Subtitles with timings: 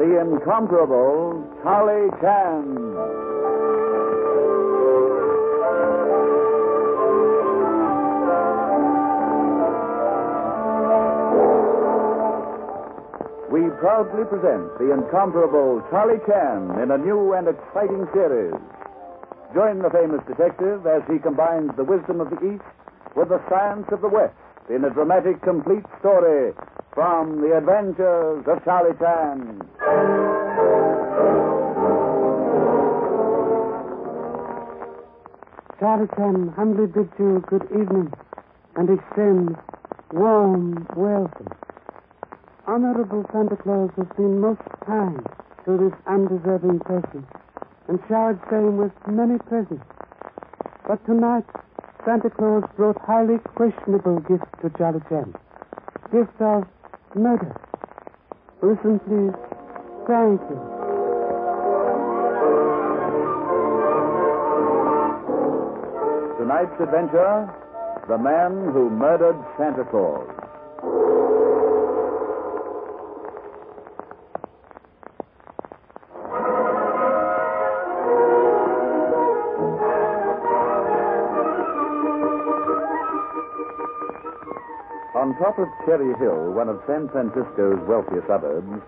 [0.00, 2.64] the incomparable Charlie Chan.
[13.52, 18.54] We proudly present the incomparable Charlie Chan in a new and exciting series.
[19.52, 22.64] Join the famous detective as he combines the wisdom of the East
[23.14, 24.32] with the science of the West
[24.70, 26.54] in a dramatic, complete story
[26.94, 29.62] from the adventures of Charlie Chan.
[35.78, 38.12] Charlie Chan humbly bids you good evening
[38.76, 39.56] and extends
[40.12, 41.48] warm welcome.
[42.66, 45.24] Honorable Santa Claus has been most kind
[45.64, 47.26] to this undeserving person
[47.88, 49.84] and showered same with many presents.
[50.86, 51.44] But tonight,
[52.04, 55.34] Santa Claus brought highly questionable gifts to Charlie Chan.
[56.12, 56.66] Gifts of
[57.14, 57.54] murder.
[58.62, 59.34] Listen, please.
[60.08, 60.80] You.
[66.38, 67.48] Tonight's adventure
[68.08, 70.26] The Man Who Murdered Santa Claus.
[85.12, 88.80] On top of Cherry Hill, one of San Francisco's wealthiest suburbs,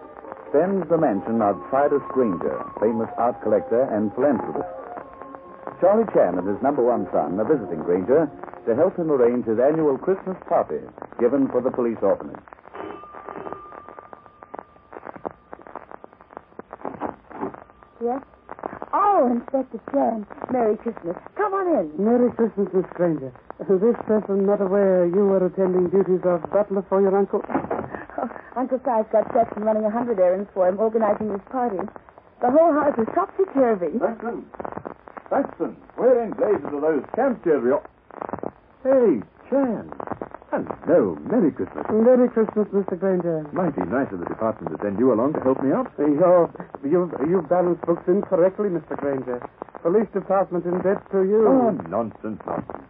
[0.50, 4.68] stands the mansion of Cyrus Granger, famous art collector and philanthropist.
[5.80, 8.30] Charlie Chan and his number one son are visiting Granger
[8.66, 10.78] to help him arrange his annual Christmas party
[11.18, 12.38] given for the police orphanage.
[18.00, 18.22] Yes?
[19.14, 20.26] Oh, Inspector Chan.
[20.50, 21.16] Merry Christmas.
[21.36, 21.92] Come on in.
[22.02, 23.30] Merry Christmas, Miss Granger.
[23.60, 27.44] This person not aware you were attending duties of butler for your uncle.
[28.16, 31.76] Oh, Uncle Si's got Saxon running a hundred errands for him, organizing his party.
[32.40, 33.98] The whole house is topsy-turvy.
[33.98, 34.46] Saxon!
[35.28, 35.76] Saxon!
[35.96, 37.80] Where in blazes are those camps you
[38.82, 39.20] Hey,
[39.50, 39.92] Chan.
[40.52, 41.16] Hello.
[41.32, 41.86] Merry Christmas.
[41.88, 43.00] Merry Christmas, Mr.
[43.00, 43.40] Granger.
[43.56, 45.88] Mighty nice of the department to send you along to help me out.
[45.98, 46.44] Uh, You're,
[46.84, 48.92] you've, you've balanced books incorrectly, Mr.
[49.00, 49.40] Granger.
[49.80, 51.48] Police department in debt to you.
[51.48, 52.84] Oh, nonsense, nonsense.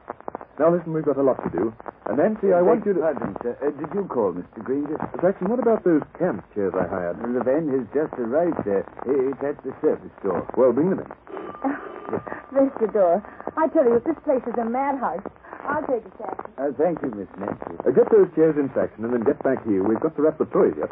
[0.59, 1.73] Now, listen, we've got a lot to do.
[2.07, 3.01] And Nancy, I want you to...
[3.01, 3.57] Pardon, sir.
[3.63, 4.63] Uh, did you call, Mr.
[4.63, 5.01] Granger?
[5.21, 7.17] Saxon, what about those camp chairs I hired?
[7.23, 8.85] The van has just arrived, sir.
[9.09, 10.45] It's at the service store.
[10.57, 11.09] Well, bring them in.
[12.53, 13.25] There's the door.
[13.57, 15.25] I tell you, if this place is a madhouse,
[15.65, 16.53] I'll take a taxi.
[16.59, 17.81] Uh, thank you, Miss Nancy.
[17.81, 19.83] Uh, get those chairs in, Saxon, and then get back here.
[19.83, 20.91] We've got to wrap the toys yet.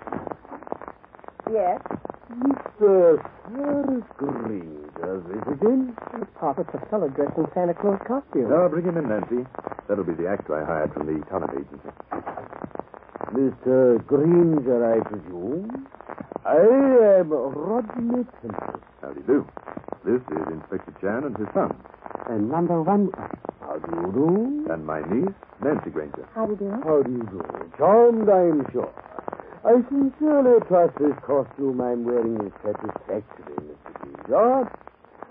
[1.52, 1.80] Yes?
[2.30, 3.18] Mr.
[3.50, 5.96] Cyrus Granger visiting?
[6.38, 8.50] Papa, it's a fellow dressed in Santa Claus costume.
[8.50, 9.44] Now, bring him in, Nancy.
[9.88, 11.90] That'll be the actor I hired from the talent agency.
[13.34, 14.06] Mr.
[14.06, 15.86] Granger, I presume?
[16.44, 16.56] I
[17.20, 18.80] am Rodney Temple.
[19.02, 19.48] How do you do?
[20.04, 21.74] This is Inspector Chan and his son.
[22.28, 23.10] And number one.
[23.60, 24.72] How do you do?
[24.72, 26.28] And my niece, Nancy Granger.
[26.34, 26.80] How do you do?
[26.84, 27.72] How do you do?
[27.76, 28.92] Charmed, I'm sure.
[29.62, 33.92] I sincerely trust this costume I'm wearing is satisfactory, Mr.
[34.00, 34.70] Granger.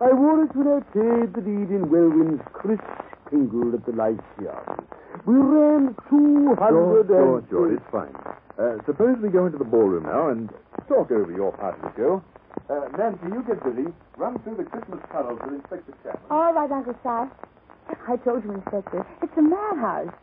[0.02, 2.80] I wore it when I played the lead in Welwyn's Chris
[3.26, 4.86] Kringle at the Lyceum.
[5.26, 7.50] We ran 200 Sure, sure, and...
[7.50, 7.74] sure.
[7.74, 8.14] It's fine.
[8.58, 10.50] Uh, suppose we go into the ballroom now and
[10.88, 12.24] talk over your part of the show.
[12.70, 13.90] Uh, Nancy, you get busy.
[14.16, 16.30] Run through the Christmas carols with Inspector Chapman.
[16.30, 17.96] All right, Uncle Si.
[18.08, 19.06] I told you, Inspector.
[19.24, 20.14] It's a madhouse.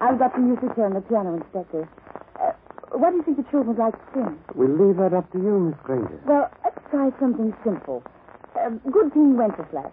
[0.00, 1.88] I've got the music here on the piano, Inspector.
[2.94, 4.38] What do you think the children would like to sing?
[4.54, 6.20] We'll leave that up to you, Miss Granger.
[6.26, 8.02] Well, let's try something simple.
[8.54, 9.92] Uh, good King Wenceslas.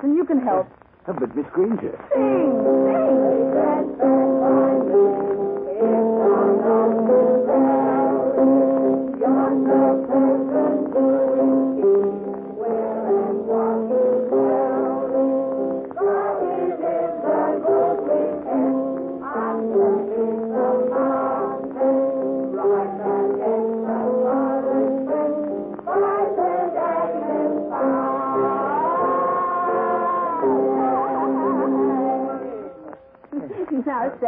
[0.00, 0.66] Jackson, you can help.
[1.06, 2.19] But Miss Granger.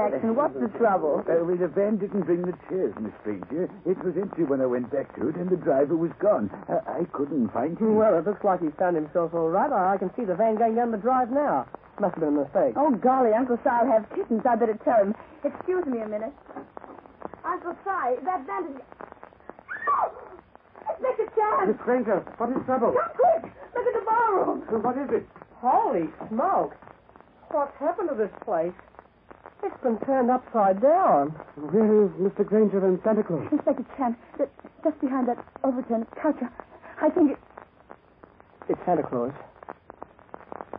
[0.03, 1.23] Now, Saxon, what's the trouble?
[1.31, 3.71] Uh, well, the van didn't bring the chairs, Miss Granger.
[3.87, 6.51] It was empty when I went back to it, and the driver was gone.
[6.67, 7.95] Uh, I couldn't find him.
[7.95, 9.71] Well, it looks like he's found himself all right.
[9.71, 11.71] I I can see the van going down the drive now.
[12.01, 12.75] Must have been a mistake.
[12.75, 14.43] Oh, golly, Uncle Si'll have kittens.
[14.43, 15.15] I better tell him.
[15.45, 16.35] Excuse me a minute.
[17.45, 18.83] Uncle Si, that bandit...
[19.87, 20.11] Oh!
[20.99, 21.69] Make a chance!
[21.69, 22.91] Miss Granger, what is trouble?
[22.91, 23.53] Come quick!
[23.71, 24.83] Look at the ballroom!
[24.83, 25.27] What is it?
[25.63, 26.75] Holy smoke!
[27.51, 28.75] What's happened to this place?
[29.63, 31.31] It's been turned upside down.
[31.55, 32.45] Where is Mr.
[32.45, 33.47] Granger and Santa Claus?
[33.53, 34.17] Inspector Chan,
[34.83, 36.43] just behind that overturned couch.
[37.01, 37.39] I think it...
[38.69, 39.33] It's Santa Claus.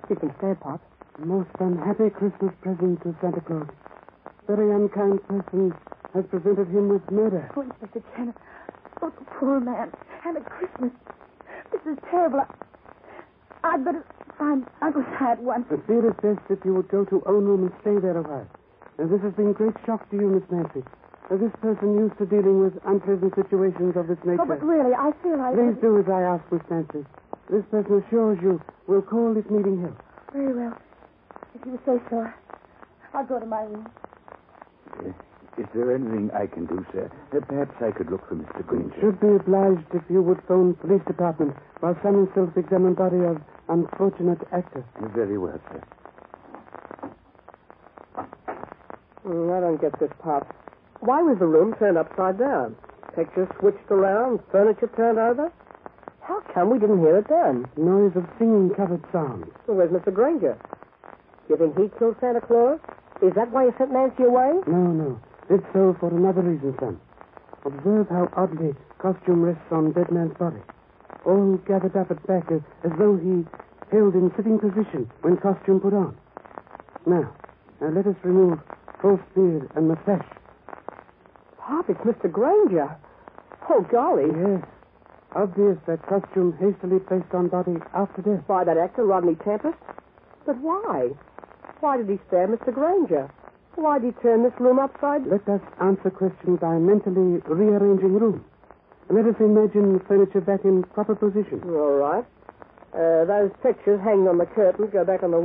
[0.07, 0.81] He's been stabbed, Pop.
[1.19, 3.68] Most unhappy Christmas present to Santa Claus.
[4.47, 5.74] Very unkind person
[6.13, 7.50] has presented him with murder.
[7.56, 8.33] Oh, Inspector Chan.
[9.01, 9.91] Oh, the poor man.
[10.25, 10.91] And at Christmas.
[11.71, 12.44] This is terrible.
[13.63, 14.03] I'd better
[14.38, 15.65] find Uncle Si at once.
[15.88, 18.47] Feel it best if you would go to own room and stay there a while.
[18.98, 20.84] And this has been a great shock to you, Miss Nancy.
[21.31, 24.44] As this person used to dealing with unpleasant situations of this nature.
[24.44, 25.56] Oh, but really, I feel like...
[25.56, 27.07] Please do as I ask, Miss Nancy.
[27.50, 29.95] This person assures you we'll call this meeting here.
[30.31, 30.78] Very well.
[31.56, 32.28] If you say so,
[33.13, 33.88] I'll go to my room.
[35.00, 35.10] Uh,
[35.57, 37.10] is there anything I can do, sir?
[37.31, 38.66] Uh, perhaps I could look for Mr.
[38.66, 38.96] Granger.
[39.01, 43.38] Should be obliged if you would phone police department while some self-examine body of
[43.69, 44.84] unfortunate actor.
[45.16, 45.81] Very well, sir.
[49.25, 50.48] Mm, I don't get this, Pop.
[51.00, 52.75] Why was the room turned upside down?
[53.16, 55.52] Pictures switched around, furniture turned over?
[56.22, 57.68] How come we didn't hear it then?
[57.78, 59.46] Noise of singing covered sounds.
[59.68, 60.14] Well, where's Mr.
[60.14, 60.58] Granger?
[61.50, 62.80] You think he killed Santa Claus?
[63.22, 64.60] Is that why you sent Nancy away?
[64.68, 65.20] No, no.
[65.50, 67.00] It's so for another reason, son.
[67.66, 70.62] Observe how oddly costume rests on dead man's body.
[71.25, 73.46] All gathered up at back as, as though he
[73.92, 76.16] held in sitting position when costume put on.
[77.06, 77.36] Now,
[77.80, 78.60] now let us remove
[79.03, 80.25] false beard and mustache.
[81.59, 82.31] Pop, it's Mr.
[82.31, 82.95] Granger.
[83.69, 84.31] Oh, golly.
[84.31, 84.63] Yes.
[85.35, 88.47] Obvious that costume hastily placed on body after death.
[88.47, 89.77] By that actor, Rodney Tempest?
[90.45, 91.09] But why?
[91.81, 92.73] Why did he stab Mr.
[92.73, 93.29] Granger?
[93.75, 98.45] Why did he turn this room upside Let us answer question by mentally rearranging room.
[99.09, 101.61] Let us imagine furniture back in proper position.
[101.65, 102.25] All right.
[102.94, 105.39] Uh, those pictures hanging on the curtains go back on the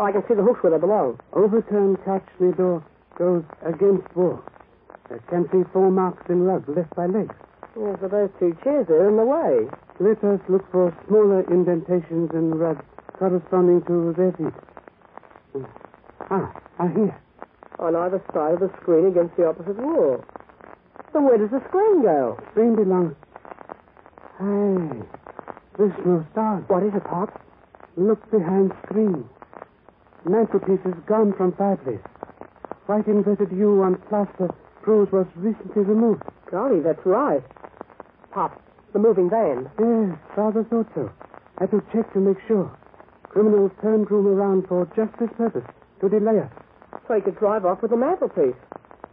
[0.00, 0.08] walls.
[0.08, 1.20] I can see the hooks where they belong.
[1.32, 1.98] Overturned
[2.40, 2.84] near door
[3.16, 4.42] goes against wall.
[5.10, 7.34] I can see four marks in rug left by legs.
[7.78, 9.68] Yes, but those two chairs are in the way.
[10.00, 12.82] Let us look for smaller indentations in rug
[13.18, 15.66] corresponding to their feet.
[16.30, 17.16] Ah, ah, here.
[17.78, 20.24] On either side of the screen against the opposite wall.
[21.12, 22.38] Then where does the screen go?
[22.50, 23.14] Screen belongs.
[24.38, 25.02] Hey,
[25.76, 26.64] this no stars.
[26.68, 27.28] What is it, Pop?
[27.96, 29.28] Look behind screen.
[30.24, 32.00] Mantelpiece is gone from fireplace.
[32.86, 34.48] White inverted U on plaster
[34.82, 36.22] proves was recently removed.
[36.50, 37.42] Golly, that's right.
[38.32, 38.60] Pop,
[38.92, 39.70] the moving van.
[39.78, 41.10] Yes, father thought so.
[41.58, 42.70] Had to check to make sure.
[43.28, 45.64] Criminals turned room around for just this purpose,
[46.00, 46.50] to delay us.
[47.06, 48.58] So he could drive off with the mantelpiece.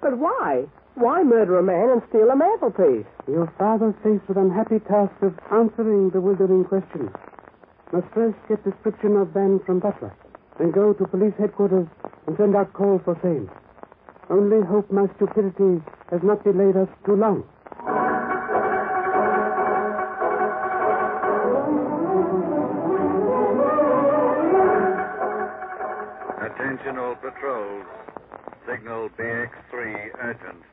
[0.01, 0.65] But why?
[0.95, 3.05] Why murder a man and steal a mantelpiece?
[3.27, 7.11] Your father faced with unhappy task of answering bewildering questions.
[7.93, 10.13] Must first get description of van from butler,
[10.59, 11.87] then go to police headquarters
[12.25, 13.47] and send out calls for sale.
[14.29, 17.43] Only hope my stupidity has not delayed us too long.
[26.41, 27.85] Attention all patrols.
[28.67, 30.63] Signal BX3 urgent.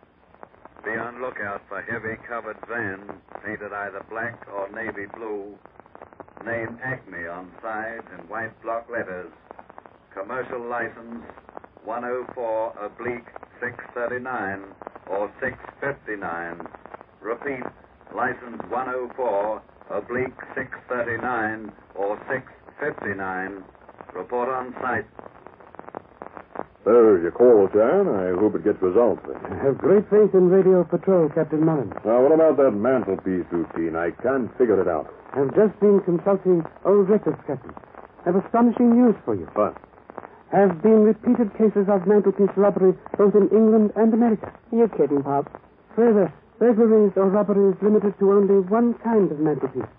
[0.85, 5.57] Be on lookout for heavy covered van painted either black or navy blue.
[6.45, 9.33] Name Acme on side in white block letters.
[10.15, 11.27] Commercial license
[11.85, 13.27] 104 oblique
[13.61, 14.63] 639
[15.11, 16.63] or 659.
[17.21, 17.67] Repeat,
[18.15, 23.65] license 104 oblique 639 or 659.
[24.15, 25.05] Report on site.
[26.85, 28.07] There's your call, Chan.
[28.07, 29.23] I hope it gets results.
[29.27, 31.93] I have great faith in radio patrol, Captain Mullins.
[32.05, 33.97] Now, what about that mantelpiece routine?
[33.97, 35.11] I can't figure it out.
[35.35, 37.75] I've just been consulting old records, Captain.
[38.25, 39.49] Have astonishing news for you.
[39.55, 39.75] What?
[40.55, 44.55] Have been repeated cases of mantelpiece robbery both in England and America.
[44.71, 45.51] You're kidding, Pop?
[45.97, 49.91] Further, burglaries or robberies limited to only one kind of mantelpiece.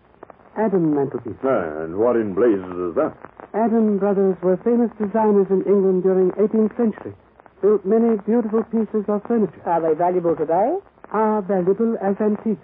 [0.55, 1.35] Adam mantelpiece.
[1.43, 3.12] Ah, and what in blazes is that?
[3.53, 7.13] Adam brothers were famous designers in England during 18th century.
[7.62, 9.59] Built many beautiful pieces of furniture.
[9.65, 10.79] Are they valuable today?
[11.12, 12.63] Are valuable as antiques.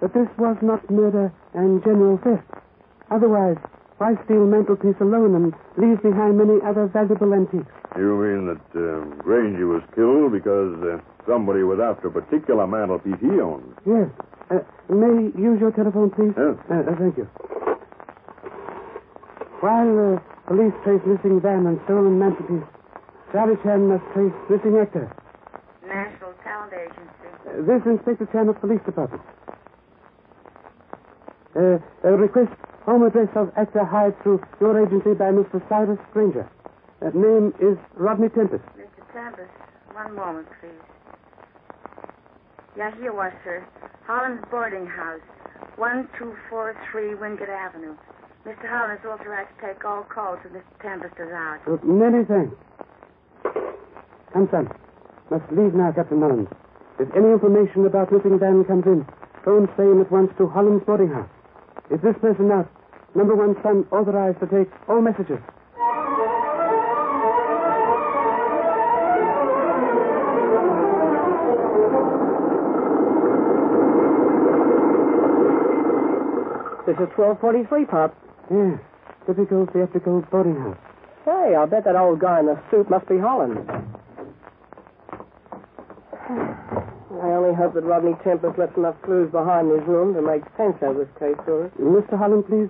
[0.00, 2.50] But this was not murder and general theft.
[3.10, 3.58] Otherwise,
[3.98, 7.70] why steal mantelpiece alone and leave behind many other valuable antiques?
[7.96, 13.20] You mean that uh, Granger was killed because uh, somebody was after a particular mantelpiece
[13.20, 13.70] he owned?
[13.86, 14.10] Yes.
[14.50, 14.60] Uh,
[14.90, 16.34] may I use your telephone, please?
[16.34, 16.58] Yes.
[16.66, 17.24] Uh, uh, thank you.
[19.62, 20.18] While uh,
[20.50, 22.66] police trace missing van and stolen mantelpiece,
[23.32, 25.06] Charlie Chan must trace missing actor.
[25.86, 27.28] National Talent Agency.
[27.46, 29.22] Uh, this Inspector Chan of Police Department.
[31.54, 32.50] Uh, a request
[32.84, 35.60] home address of actor hired through your agency by Mr.
[35.68, 36.48] Cyrus Granger.
[37.00, 38.64] That name is Rodney Tempest.
[38.76, 39.02] Mr.
[39.12, 39.52] Tempest,
[39.92, 40.72] one moment, please.
[42.76, 43.64] Yeah, here was, sir.
[44.06, 45.24] Holland's boarding house,
[45.76, 47.96] 1243 Wingate Avenue.
[48.44, 48.68] Mr.
[48.68, 50.82] Holland is authorized to take all calls if Mr.
[50.82, 51.60] Tempest is out.
[51.84, 52.54] Many thanks.
[54.32, 54.68] Come, son.
[55.30, 56.48] Must leave now, Captain Mullins.
[56.98, 59.06] If any information about missing van comes in,
[59.44, 61.30] phone same at once to Holland's boarding house.
[61.90, 62.68] If this person out,
[63.14, 65.38] number one son authorized to take all messages.
[76.86, 78.12] This is 1243, Pop.
[78.52, 78.78] Yes,
[79.26, 80.76] typical theatrical boarding house.
[81.24, 83.56] Hey, I'll bet that old guy in the suit must be Holland.
[86.28, 90.76] I only hope that Rodney Tempest left enough clues behind his room to make sense
[90.84, 91.72] out of this case for us.
[91.80, 92.18] Mr.
[92.18, 92.68] Holland, please.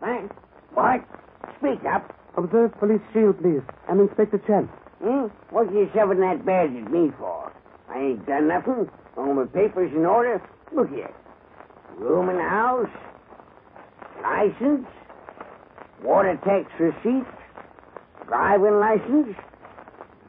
[0.00, 0.34] Thanks.
[0.74, 1.00] What?
[1.58, 2.14] Speak up.
[2.36, 3.60] Observe police shield, please.
[3.88, 4.68] I'm Inspector Chan.
[5.02, 5.26] Hmm?
[5.50, 7.52] What are you shoving that badge at me for?
[7.88, 8.88] I ain't done nothing.
[9.16, 10.40] All my papers in order.
[10.72, 11.12] Look here.
[11.96, 12.88] Room in the house.
[14.22, 14.86] License.
[16.02, 17.26] Water tax receipt.
[18.26, 19.36] Driving license.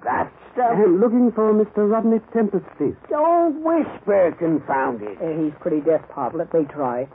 [0.04, 0.72] That stuff.
[0.74, 1.90] I'm looking for Mr.
[1.90, 2.96] Rodney Tempest, please.
[3.10, 5.18] Don't whisper, confound it.
[5.22, 6.34] Uh, he's pretty deaf, Pop.
[6.34, 7.08] Let me try.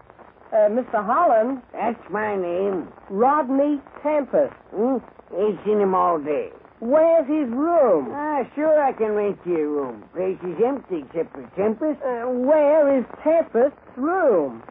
[0.53, 1.05] Uh, Mr.
[1.05, 2.89] Holland, That's my name.
[3.11, 4.55] Rodney Tempest.
[4.75, 4.97] Hmm?
[5.37, 6.51] Ain't seen him all day.
[6.81, 8.11] Where's his room?
[8.13, 10.05] Ah, sure I can rent you a room.
[10.15, 12.01] Place is empty except for Tempest.
[12.03, 14.63] Uh, where is Tempest's room?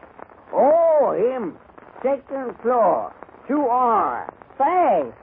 [0.52, 1.58] Oh, him.
[2.02, 3.12] Second floor.
[3.48, 4.32] 2R.
[4.56, 5.16] Thanks.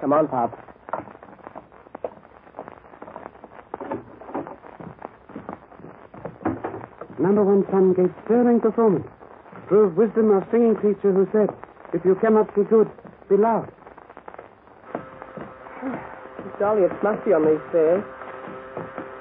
[0.00, 0.58] Come on, Pop.
[7.18, 9.06] Number one son gave sterling performance.
[9.74, 11.50] Proved wisdom of singing teacher who said,
[11.90, 12.86] if you cannot to good,
[13.26, 13.66] be loud.
[16.62, 18.06] Dolly, it's musty on these stairs.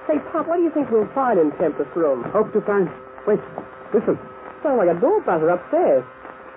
[0.06, 2.22] Say, Pop, what do you think we'll find in Tempest's room?
[2.30, 2.86] Hope to find.
[3.26, 3.42] Wait,
[3.98, 4.14] listen.
[4.62, 6.06] Sounds like a door buzzer upstairs.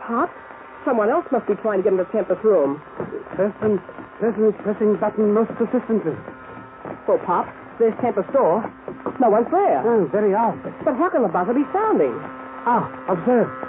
[0.05, 0.29] Pop,
[0.85, 2.85] someone else must be trying to get into Tempest's room.
[3.33, 3.81] Person,
[4.21, 6.13] person is pressing button most persistently.
[7.09, 7.49] Well, Pop,
[7.81, 8.61] there's Tempest's door.
[9.25, 9.81] No one's there.
[9.89, 10.61] Oh, very odd.
[10.85, 12.13] But how can the buzzer be sounding?
[12.69, 13.66] Ah, observe.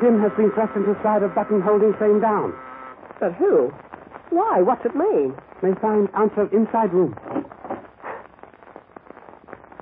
[0.00, 2.52] Pin has been thrust into side of button holding frame down.
[3.20, 3.72] But who?
[4.30, 4.60] Why?
[4.60, 5.34] What's it mean?
[5.62, 7.14] May find answer inside room.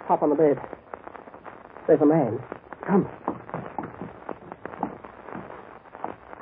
[0.06, 0.58] Pop on the bed.
[1.86, 2.38] There's a man.
[2.86, 3.08] Come.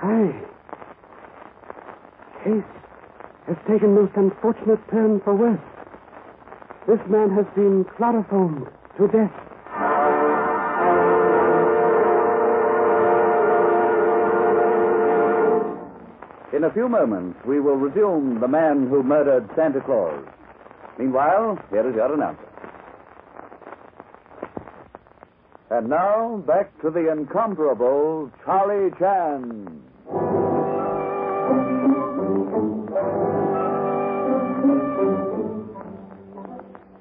[0.03, 0.35] Aye.
[2.45, 2.65] Case
[3.47, 5.61] has taken most unfortunate turn for worse.
[6.89, 8.67] This man has been chloroformed
[8.99, 9.40] to death.
[16.61, 20.23] In a few moments, we will resume The Man Who Murdered Santa Claus.
[20.99, 22.47] Meanwhile, here is your announcer.
[25.71, 29.81] And now, back to the incomparable Charlie Chan.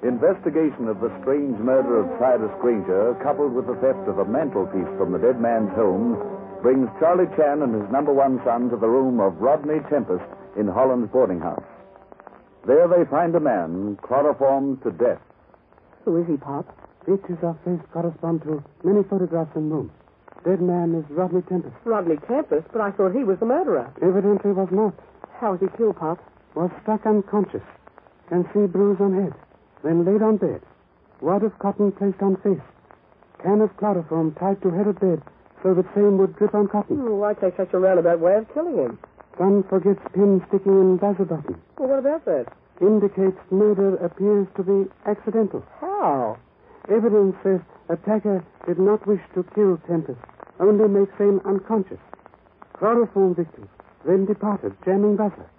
[0.01, 4.87] Investigation of the strange murder of Cyrus Granger, coupled with the theft of a mantelpiece
[4.97, 8.87] from the dead man's home, brings Charlie Chan and his number one son to the
[8.87, 10.25] room of Rodney Tempest
[10.57, 11.63] in Holland's boarding house.
[12.67, 15.21] There they find a man chloroformed to death.
[16.03, 16.67] Who is he, Pop?
[17.05, 19.91] Features of face correspond to many photographs in room.
[20.43, 21.75] Dead man is Rodney Tempest.
[21.85, 23.91] Rodney Tempest, but I thought he was the murderer.
[24.01, 24.93] Evidently was not.
[25.39, 26.19] How was he killed, Pop?
[26.55, 27.63] Was struck unconscious.
[28.27, 29.33] Can see bruise on head.
[29.83, 30.61] Then laid on bed.
[31.21, 32.63] Wad of cotton placed on face.
[33.41, 35.21] Can of chloroform tied to head of bed
[35.63, 36.97] so that same would drip on cotton.
[36.97, 38.99] Hmm, why take such a roundabout way of killing him?
[39.37, 41.59] Son forgets pin sticking in buzzer button.
[41.77, 42.47] Well, what about that?
[42.81, 45.63] Indicates murder appears to be accidental.
[45.79, 46.37] How?
[46.89, 50.19] Evidence says attacker did not wish to kill Tempest,
[50.59, 51.99] only make same unconscious.
[52.77, 53.67] Chloroform victim,
[54.05, 55.49] then departed, jamming buzzer.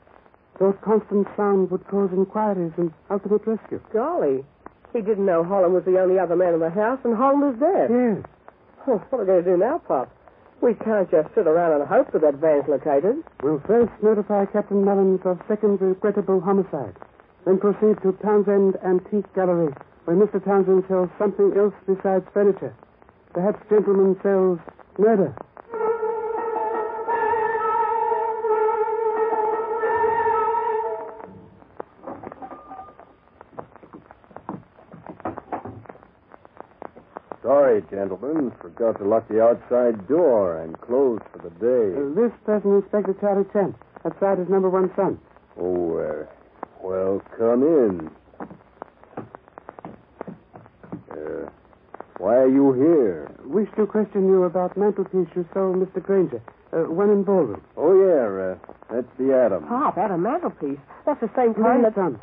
[0.58, 3.80] Thought constant sound would cause inquiries and ultimate rescue.
[3.92, 4.44] Golly.
[4.92, 7.60] He didn't know Holland was the only other man in the house, and Holland is
[7.60, 7.90] dead.
[7.90, 8.24] Yes.
[8.86, 10.10] What are we going to do now, Pop?
[10.62, 13.22] We can't just sit around and hope that that van's located.
[13.42, 16.96] We'll first notify Captain Mullins of second regrettable homicide.
[17.44, 19.72] Then proceed to Townsend Antique Gallery,
[20.04, 20.42] where Mr.
[20.44, 22.74] Townsend sells something else besides furniture.
[23.32, 24.58] Perhaps gentleman sells
[24.98, 25.34] murder.
[37.90, 38.52] Sorry, gentlemen.
[38.60, 40.60] Forgot to lock the outside door.
[40.62, 41.96] I'm closed for the day.
[41.98, 43.74] Uh, this person, Inspector Charlie Chan.
[44.04, 45.18] Outside is number one son.
[45.58, 46.26] Oh, uh,
[46.82, 48.10] well, come in.
[51.10, 51.50] Uh,
[52.18, 53.30] why are you here?
[53.44, 56.02] Wish to question you about mantelpiece you sold Mr.
[56.02, 56.42] Granger.
[56.72, 57.62] Uh, one in ballroom.
[57.76, 59.66] Oh, yeah, uh, that's the Adam.
[59.66, 60.78] Pop, that a mantelpiece.
[61.04, 62.00] That's the same kind Yes, that...
[62.00, 62.20] son.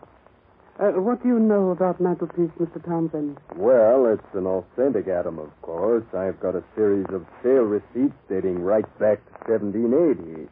[0.80, 2.84] Uh, what do you know about mantelpiece, Mr.
[2.86, 3.38] Townsend?
[3.56, 6.04] Well, it's an authentic Adam, of course.
[6.14, 10.48] I've got a series of sale receipts dating right back to 1780.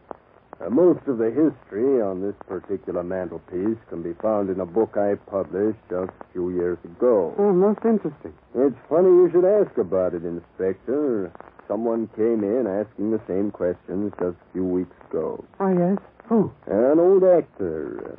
[0.60, 4.98] Uh, most of the history on this particular mantelpiece can be found in a book
[4.98, 7.36] I published just a few years ago.
[7.38, 8.34] Oh, most interesting.
[8.56, 11.32] It's funny you should ask about it, Inspector.
[11.68, 15.44] Someone came in asking the same questions just a few weeks ago.
[15.60, 15.98] Ah, yes.
[16.30, 16.52] Who?
[16.66, 18.18] An old actor.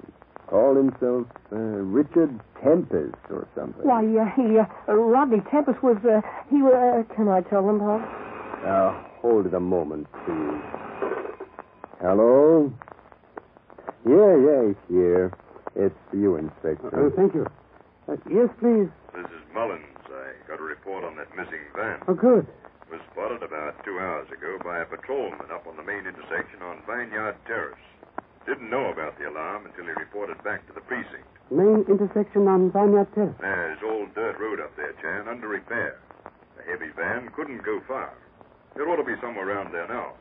[0.48, 3.82] Called himself uh, Richard Tempest or something.
[3.82, 7.80] Why, uh, he, uh, Rodney Tempest was, uh, he was, uh, can I tell them,
[7.80, 8.00] Pop?
[8.62, 10.62] Now, hold it a moment, please.
[12.00, 12.72] Hello?
[14.06, 15.32] Yeah, yeah, he's here.
[15.74, 16.94] It's for you, Inspector.
[16.94, 17.44] Oh, thank you.
[18.06, 18.86] Uh, yes, please.
[19.18, 19.82] This is Mullins.
[20.06, 21.98] I got a report on that missing van.
[22.06, 22.46] Oh, good.
[22.86, 26.62] It was spotted about two hours ago by a patrolman up on the main intersection
[26.62, 27.74] on Vineyard Terrace.
[28.46, 31.26] Didn't know about the alarm until he reported back to the precinct.
[31.50, 33.34] Main intersection on Vineyard Terrace.
[33.40, 35.98] There's old dirt road up there, Chan, under repair.
[36.56, 38.14] The heavy van couldn't go far.
[38.76, 40.12] There ought to be somewhere around there now.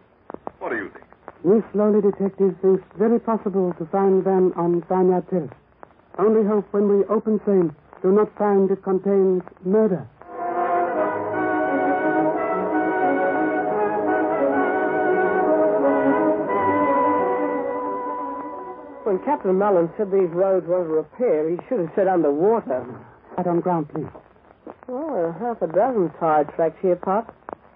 [0.58, 1.06] What do you think?
[1.44, 5.54] Miss Lowley Detective thinks very possible to find van on Vineyard Terrace.
[6.18, 10.08] Only hope when we open same do not find it contains murder.
[19.26, 22.86] Captain Mullins said these roads were under repair, he should have said underwater.
[23.36, 24.06] Right on ground, please.
[24.88, 27.34] Well, there are half a dozen tire tracks here, Pop.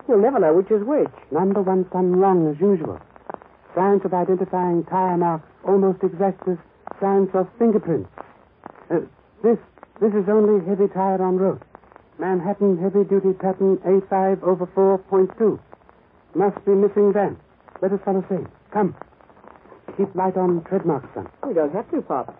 [0.08, 1.10] You'll never know which is which.
[1.32, 3.00] Number one son wrong as usual.
[3.74, 6.58] Science of identifying tire marks almost exact as
[7.00, 8.10] science of fingerprints.
[8.90, 9.02] Uh,
[9.44, 9.58] this
[10.02, 11.62] this is only heavy tire on road.
[12.18, 15.60] Manhattan heavy duty pattern A5 over 4.2.
[16.36, 17.38] Must be missing van.
[17.82, 18.48] Let us follow same.
[18.72, 18.96] Come.
[20.00, 21.28] Keep light on tread marks, son.
[21.46, 22.32] We don't have to, Pop.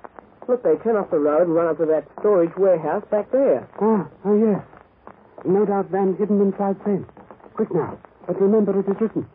[0.48, 3.68] Look, they turn off the road and run up to that storage warehouse back there.
[3.82, 4.64] Ah, oh yes.
[5.44, 7.06] No doubt van hidden inside same.
[7.56, 8.00] Quick now.
[8.28, 9.28] But remember it is written.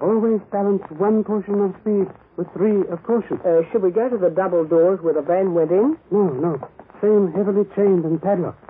[0.00, 2.06] Always balance one portion of speed
[2.36, 3.40] with three of caution.
[3.42, 5.98] Uh, should we go to the double doors where the van went in?
[6.12, 6.62] No, no.
[7.02, 8.62] Same heavily chained and padlocked.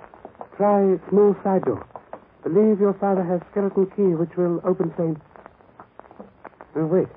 [0.57, 1.85] Try small side door.
[2.41, 5.21] Believe your father has skeleton key which will open same.
[6.75, 7.07] Uh, wait.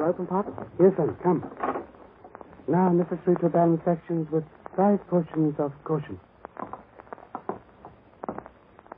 [0.00, 0.46] Open, Pop?
[0.80, 1.16] Yes, son.
[1.22, 1.44] Come.
[2.68, 4.44] Now necessary to balance sections with
[4.76, 6.18] five portions of caution.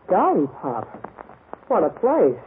[0.09, 0.87] Golly, Pop.
[1.69, 2.39] What a place.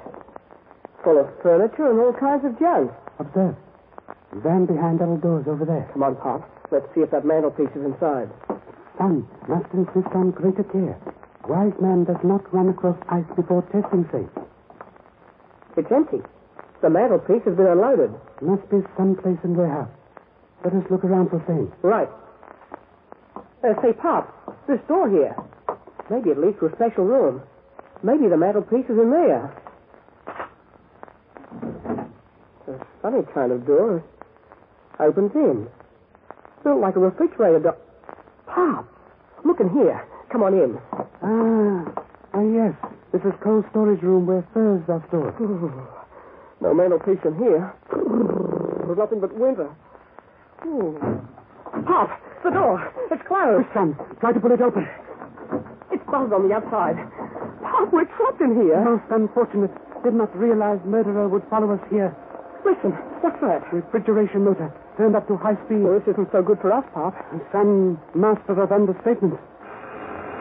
[1.03, 2.91] Full of furniture and all kinds of junk.
[3.19, 3.55] Observe.
[4.43, 5.89] Van behind double doors over there.
[5.93, 6.47] Come on, Pop.
[6.71, 8.29] Let's see if that mantelpiece is inside.
[8.97, 10.97] Son, must insist on greater care.
[11.47, 14.29] Wise man does not run across ice before testing safe.
[15.77, 16.21] It's empty.
[16.87, 18.15] The mantelpiece has been unloaded.
[18.39, 19.91] Must be someplace in the warehouse.
[20.63, 21.67] Let us look around for same.
[21.83, 22.07] Right.
[23.59, 24.31] Uh, say, Pop,
[24.71, 25.35] this door here.
[26.09, 27.41] Maybe it leads to a special room.
[28.03, 29.51] Maybe the mantelpiece is in there.
[32.71, 34.01] A funny kind of door.
[34.97, 35.67] Opens in.
[36.63, 37.77] Built like a refrigerator door.
[38.47, 38.87] Pop,
[39.43, 40.07] look in here.
[40.31, 40.79] Come on in.
[40.95, 41.83] Ah,
[42.31, 42.71] ah, yes.
[43.11, 45.35] This is cold storage room where furs are stored.
[46.61, 47.73] No mantelpiece in here.
[47.93, 49.69] There's nothing but winter.
[50.65, 50.97] Ooh.
[51.85, 52.09] Pop,
[52.43, 52.81] the door.
[53.11, 53.67] It's closed.
[53.73, 54.87] Son, try to pull it open.
[55.91, 56.97] It's bolted on the outside.
[57.61, 58.81] Pop, we're trapped in here.
[58.81, 59.71] Most unfortunate.
[60.03, 62.15] Did not realize murderer would follow us here.
[62.65, 62.91] Listen,
[63.21, 63.61] what's that?
[63.73, 65.85] Refrigeration motor turned up to high speed.
[65.85, 67.13] Well, this isn't so good for us, Pop.
[67.31, 69.37] And son, master of understatement.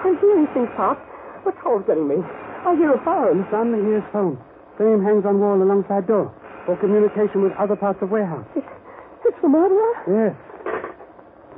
[0.01, 0.97] I hear anything, Pop.
[1.45, 2.17] The cold's getting me.
[2.65, 3.47] I hear a phone.
[3.51, 4.41] Son, here's phone.
[4.79, 6.31] Same hangs on wall alongside door.
[6.67, 8.47] For communication with other parts of warehouse.
[9.25, 9.93] It's the murderer?
[10.07, 10.37] Yes.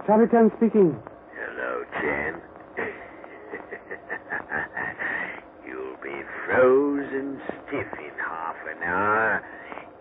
[0.06, 0.96] Charlie Chan speaking.
[1.34, 2.40] Hello, Chan.
[5.66, 9.42] You'll be frozen stiff in half an hour.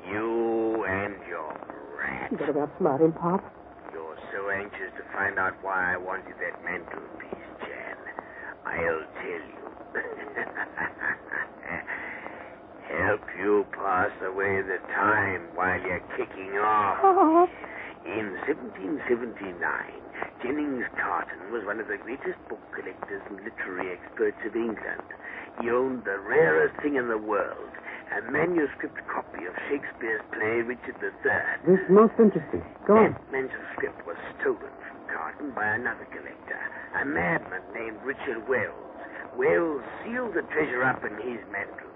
[0.09, 1.53] You and your
[1.97, 2.31] brat.
[2.31, 3.41] You better outsmart him, Pop.
[3.91, 7.97] You're so anxious to find out why I wanted that mantelpiece, Chan.
[8.65, 9.63] I'll tell you.
[12.87, 17.01] Help you pass away the time while you're kicking off.
[17.01, 17.49] Pop.
[18.07, 19.43] In 1779,
[20.41, 25.03] Jennings Carton was one of the greatest book collectors and literary experts of England.
[25.59, 27.71] He owned the rarest thing in the world,
[28.15, 31.59] a manuscript copy of Shakespeare's play Richard III.
[31.67, 32.63] This most interesting.
[32.87, 33.11] Go on.
[33.11, 36.61] That manuscript was stolen from Carton by another collector,
[37.01, 38.95] a madman named Richard Wells.
[39.35, 41.86] Wells sealed the treasure up in his mantelpiece,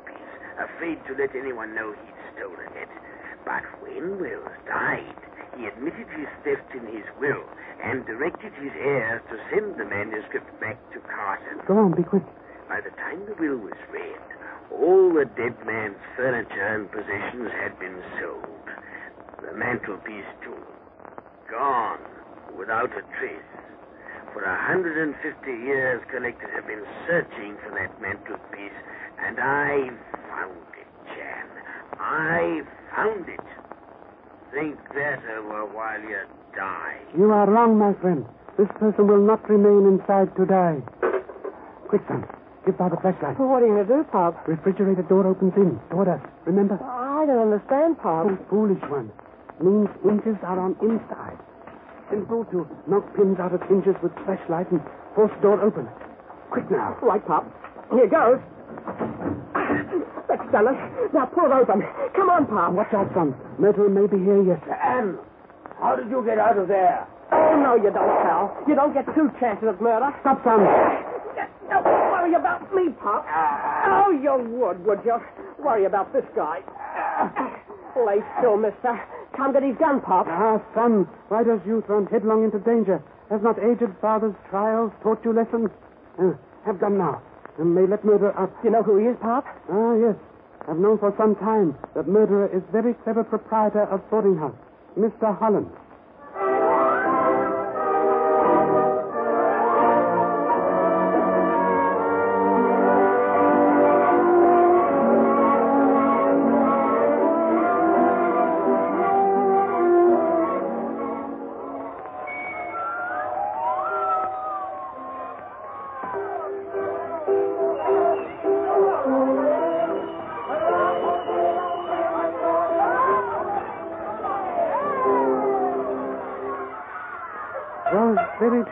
[0.60, 2.90] afraid to let anyone know he'd stolen it.
[3.46, 5.16] But when Wells died,
[5.58, 7.44] he admitted his theft in his will
[7.84, 11.60] and directed his heirs to send the manuscript back to Carson.
[11.68, 12.24] Go on, be quick.
[12.70, 14.22] By the time the will was read,
[14.72, 18.66] all the dead man's furniture and possessions had been sold.
[19.44, 20.56] The mantelpiece, too.
[21.50, 22.00] Gone,
[22.58, 23.52] without a trace.
[24.32, 28.78] For a hundred and fifty years, collectors have been searching for that mantelpiece,
[29.20, 29.92] and I
[30.32, 31.48] found it, Chan.
[32.00, 32.62] I
[32.96, 33.40] found it.
[34.54, 36.24] Think better while you
[36.56, 37.00] die.
[37.18, 38.26] You are wrong, my friend.
[38.58, 40.80] This person will not remain inside to die.
[41.88, 42.26] Quick, son.
[42.66, 43.40] Give Bob a flashlight.
[43.40, 44.48] Well, what are you going to do, Pop?
[44.48, 46.22] Refrigerator door opens in toward us.
[46.46, 46.78] Remember?
[46.80, 48.28] Oh, I don't understand, Pop.
[48.30, 49.12] You foolish one.
[49.60, 51.38] Means hinges are on inside.
[52.10, 54.82] Simple to knock pins out of hinges with flashlight and
[55.16, 55.88] force door open.
[56.52, 56.98] Quick now.
[57.02, 57.48] Right, Pop.
[57.94, 58.40] Here goes.
[60.52, 60.66] Done.
[61.14, 61.82] Now pull it open.
[62.16, 62.74] Come on, Pop.
[62.74, 63.34] Watch out, son.
[63.58, 64.62] Murderer may be here yet.
[64.68, 65.18] Anne,
[65.80, 67.08] how did you get out of there?
[67.32, 68.52] Oh, no, you don't, pal.
[68.68, 70.12] You don't get two chances at murder.
[70.20, 70.60] Stop, son.
[71.70, 73.24] Don't worry about me, Pop.
[73.88, 75.16] Oh, you would, would you?
[75.64, 76.60] Worry about this guy.
[77.96, 79.00] Lay still, mister.
[79.38, 80.28] Come get his gun, Pop.
[80.28, 83.02] Ah, son, why does youth run headlong into danger?
[83.30, 85.70] Has not aged father's trials taught you lessons?
[86.20, 86.36] Uh,
[86.66, 87.22] have gun now,
[87.58, 88.52] and may let murder up.
[88.64, 89.46] You know who he is, Pop?
[89.72, 90.16] Ah, yes.
[90.68, 94.56] I've known for some time that murderer is very clever proprietor of boarding house,
[94.98, 95.38] Mr.
[95.38, 95.70] Holland.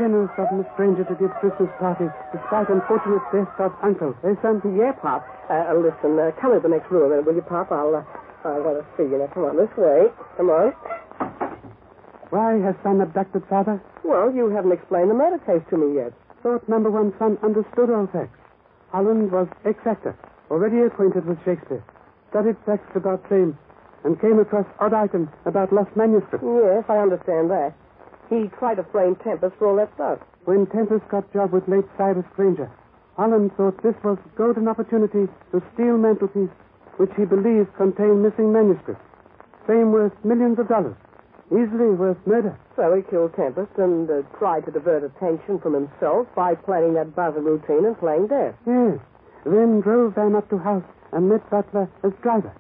[0.10, 4.18] Generous of Miss Granger to give Christmas party, despite unfortunate death of uncle.
[4.26, 4.58] Eh, son?
[4.74, 5.22] Yeah, Pop.
[5.46, 7.70] Uh, uh, listen, uh, come into the next room a minute, will you, Pop?
[7.72, 8.02] I'll, uh,
[8.42, 9.22] I want to see you.
[9.22, 10.10] Now, come on, this way.
[10.38, 10.74] Come on.
[12.34, 13.78] Why has son abducted father?
[14.04, 16.14] Well, you haven't explained the murder case to me yet.
[16.42, 18.34] Thought number one son understood all facts.
[18.90, 20.18] Holland was ex-actor,
[20.50, 21.86] already acquainted with Shakespeare,
[22.34, 23.54] studied facts about fame,
[24.04, 26.42] and came across odd items about lost manuscripts.
[26.42, 27.78] Yes, I understand that.
[28.30, 30.20] He tried to frame Tempest for all that stuff.
[30.46, 32.70] When Tempest got job with late Cyrus Granger,
[33.18, 36.54] Holland thought this was golden opportunity to steal mantelpiece,
[36.98, 39.02] which he believed contained missing manuscripts.
[39.66, 40.96] Fame worth millions of dollars.
[41.52, 42.58] Easily worth murder.
[42.76, 47.16] So he killed Tempest and uh, tried to divert attention from himself by planning that
[47.16, 48.54] buzzer routine and playing dead.
[48.68, 49.02] Yes.
[49.44, 52.54] Then drove Van up to house and met Butler as driver.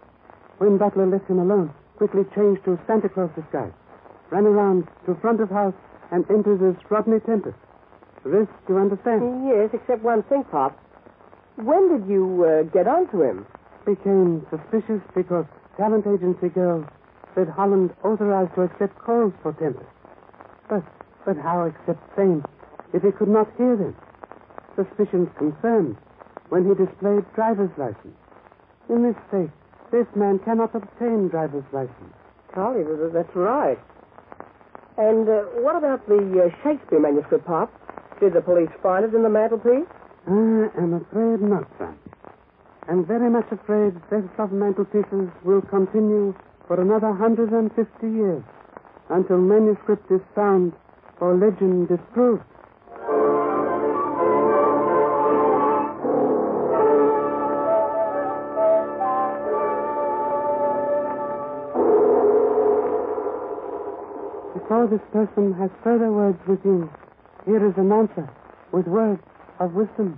[0.58, 3.72] When Butler left him alone, quickly changed to Santa Claus disguise.
[4.32, 5.74] Ran around to front of house
[6.12, 7.58] and entered as Rodney Tempest.
[8.24, 9.48] Rest you understand?
[9.48, 10.78] Yes, except one thing, Pop.
[11.56, 13.46] When did you uh, get onto him?
[13.86, 15.46] Became suspicious because
[15.78, 16.86] talent agency girls
[17.34, 19.90] said Holland authorized to accept calls for Tempest.
[20.70, 20.84] But,
[21.26, 22.44] but how accept fame
[22.94, 23.96] if he could not hear them?
[24.76, 25.98] Suspicions confirmed
[26.50, 28.18] when he displayed driver's license.
[28.90, 29.52] In this state,
[29.92, 32.14] this man cannot obtain driver's license.
[32.84, 33.78] Th- that's right.
[35.00, 37.72] And uh, what about the uh, Shakespeare manuscript, Pop?
[38.20, 39.88] Did the police find it in the mantelpiece?
[40.28, 41.96] I am afraid not, son.
[42.90, 46.36] I'm very much afraid theft of mantelpieces will continue
[46.68, 47.72] for another 150
[48.12, 48.44] years
[49.10, 50.74] until manuscript is found
[51.22, 52.44] or legend disproved.
[64.80, 66.90] Now this person has further words with you.
[67.46, 68.30] Here is an answer
[68.72, 69.22] with words
[69.60, 70.18] of wisdom.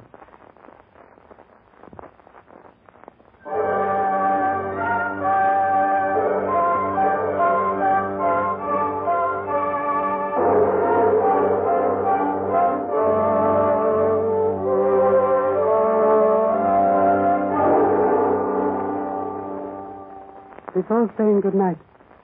[20.75, 21.79] Before saying good night,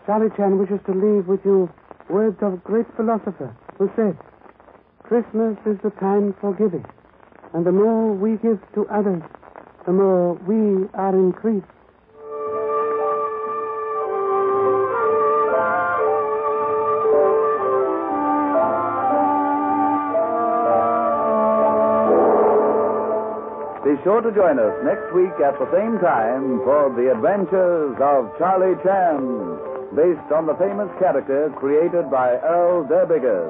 [0.05, 1.67] Charlie Chan wishes to leave with you
[2.09, 4.17] words of a great philosopher who said,
[5.03, 6.85] Christmas is the time for giving,
[7.53, 9.21] and the more we give to others,
[9.85, 11.65] the more we are increased.
[23.83, 28.37] Be sure to join us next week at the same time for The Adventures of
[28.37, 33.47] Charlie Chan, based on the famous character created by Earl Derr Biggers.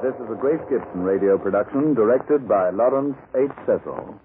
[0.00, 3.50] This is a Grace Gibson radio production directed by Lawrence H.
[3.66, 4.18] Cecil.